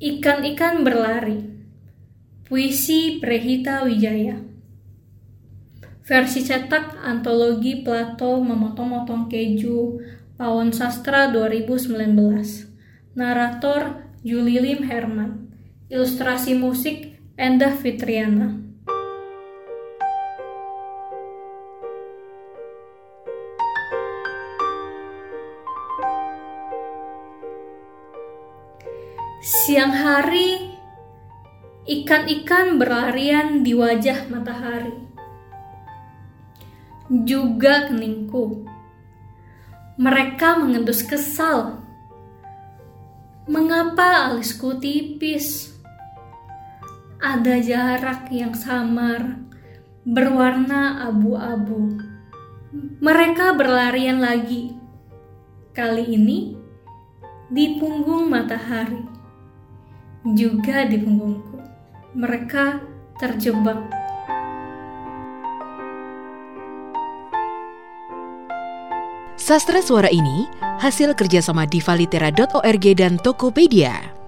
Ikan-ikan 0.00 0.80
berlari. 0.80 1.44
Puisi 2.48 3.20
Prehita 3.20 3.84
Wijaya. 3.84 4.40
Versi 6.08 6.40
cetak 6.40 6.96
antologi 7.04 7.84
Plato 7.84 8.40
memotong-motong 8.40 9.28
keju 9.28 10.00
Pawon 10.40 10.72
Sastra 10.72 11.28
2019. 11.28 12.16
Narator 13.12 14.08
Julilim 14.24 14.88
Herman. 14.88 15.52
Ilustrasi 15.92 16.56
musik 16.56 17.20
Endah 17.36 17.76
Fitriana. 17.76 18.69
Siang 29.40 29.96
hari, 29.96 30.76
ikan-ikan 31.88 32.76
berlarian 32.76 33.64
di 33.64 33.72
wajah 33.72 34.28
matahari. 34.28 34.92
Juga 37.08 37.88
keningku. 37.88 38.68
Mereka 39.96 40.60
mengendus 40.60 41.00
kesal. 41.00 41.80
Mengapa 43.48 44.28
alisku 44.28 44.76
tipis? 44.76 45.72
Ada 47.16 47.64
jarak 47.64 48.28
yang 48.28 48.52
samar, 48.52 49.40
berwarna 50.04 51.08
abu-abu. 51.08 51.96
Mereka 53.00 53.56
berlarian 53.56 54.20
lagi. 54.20 54.76
Kali 55.72 56.12
ini 56.12 56.52
di 57.48 57.80
punggung 57.80 58.28
matahari 58.28 59.19
juga 60.24 60.84
di 60.84 61.00
punggungku. 61.00 61.58
Mereka 62.16 62.80
terjebak. 63.20 63.78
Sastra 69.40 69.82
suara 69.82 70.12
ini 70.12 70.46
hasil 70.78 71.16
kerjasama 71.16 71.66
divalitera.org 71.66 72.84
dan 72.94 73.18
Tokopedia. 73.18 74.19